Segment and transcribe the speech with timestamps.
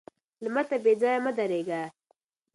[0.43, 1.81] لمر ته بې ځايه مه درېږه